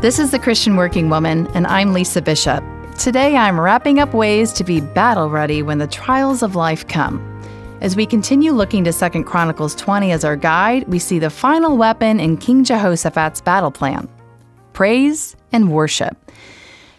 [0.00, 2.62] This is the Christian Working Woman, and I'm Lisa Bishop.
[2.96, 7.18] Today I'm wrapping up ways to be battle ready when the trials of life come.
[7.80, 11.76] As we continue looking to 2 Chronicles 20 as our guide, we see the final
[11.76, 14.08] weapon in King Jehoshaphat's battle plan
[14.72, 16.16] praise and worship.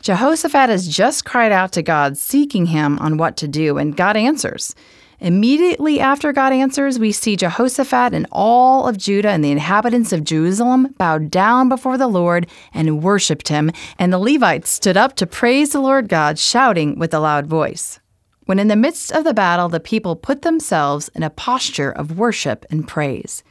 [0.00, 4.16] Jehoshaphat has just cried out to God, seeking him on what to do, and God
[4.16, 4.72] answers.
[5.20, 10.24] Immediately after God answers, we see Jehoshaphat and all of Judah and the inhabitants of
[10.24, 15.26] Jerusalem bowed down before the Lord and worshiped him, and the Levites stood up to
[15.26, 18.00] praise the Lord God, shouting with a loud voice.
[18.46, 22.18] When in the midst of the battle, the people put themselves in a posture of
[22.18, 23.42] worship and praise.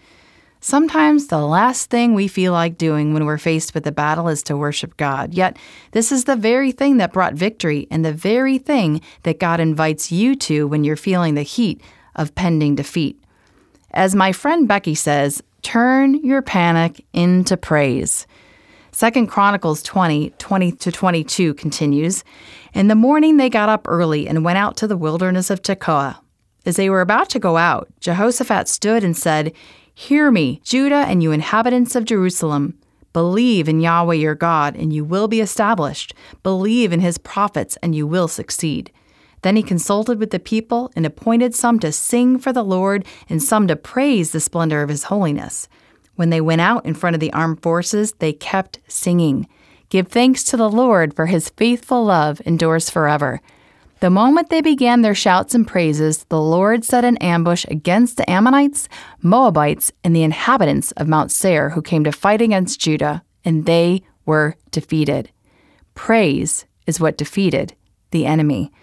[0.65, 4.41] Sometimes the last thing we feel like doing when we're faced with a battle is
[4.43, 5.33] to worship God.
[5.33, 5.57] Yet,
[5.91, 10.09] this is the very thing that brought victory and the very thing that God invites
[10.09, 11.81] you to when you're feeling the heat
[12.15, 13.21] of pending defeat.
[13.91, 18.25] As my friend Becky says, turn your panic into praise.
[18.93, 22.23] Second Chronicles 20, 20 to 22 continues.
[22.73, 26.19] In the morning they got up early and went out to the wilderness of Tekoa.
[26.65, 29.51] As they were about to go out, Jehoshaphat stood and said,
[29.95, 32.79] Hear me, Judah and you inhabitants of Jerusalem.
[33.13, 36.15] Believe in Yahweh your God, and you will be established.
[36.41, 38.91] Believe in his prophets, and you will succeed.
[39.43, 43.41] Then he consulted with the people and appointed some to sing for the Lord and
[43.41, 45.67] some to praise the splendor of his holiness.
[46.15, 49.47] When they went out in front of the armed forces, they kept singing.
[49.89, 53.41] Give thanks to the Lord, for his faithful love endures forever.
[54.03, 58.29] The moment they began their shouts and praises, the Lord set an ambush against the
[58.29, 58.89] Ammonites,
[59.21, 64.03] Moabites, and the inhabitants of Mount Seir who came to fight against Judah, and they
[64.25, 65.31] were defeated.
[65.95, 67.75] Praise is what defeated
[68.11, 68.73] the enemy.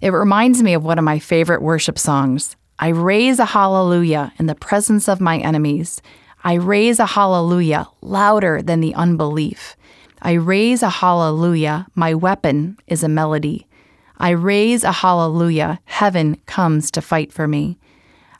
[0.00, 2.56] It reminds me of one of my favorite worship songs.
[2.80, 6.02] I raise a hallelujah in the presence of my enemies.
[6.42, 9.76] I raise a hallelujah louder than the unbelief.
[10.22, 11.86] I raise a hallelujah.
[11.94, 13.68] My weapon is a melody.
[14.18, 15.80] I raise a hallelujah.
[15.84, 17.78] Heaven comes to fight for me.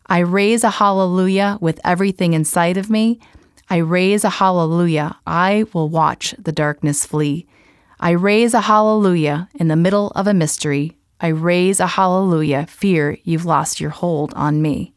[0.07, 3.21] I raise a hallelujah with everything inside of me.
[3.69, 5.19] I raise a hallelujah.
[5.27, 7.47] I will watch the darkness flee.
[7.99, 10.97] I raise a hallelujah in the middle of a mystery.
[11.21, 12.67] I raise a hallelujah.
[12.67, 14.93] Fear you've lost your hold on me.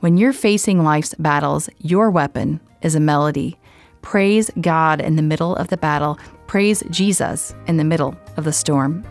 [0.00, 3.58] When you're facing life's battles, your weapon is a melody.
[4.02, 6.18] Praise God in the middle of the battle.
[6.48, 9.04] Praise Jesus in the middle of the storm.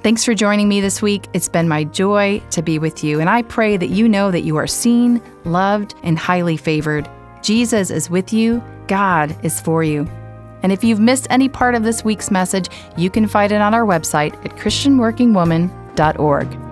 [0.00, 1.26] Thanks for joining me this week.
[1.32, 4.42] It's been my joy to be with you, and I pray that you know that
[4.42, 7.10] you are seen, loved, and highly favored.
[7.42, 10.06] Jesus is with you, God is for you.
[10.62, 13.74] And if you've missed any part of this week's message, you can find it on
[13.74, 16.67] our website at ChristianWorkingWoman.org.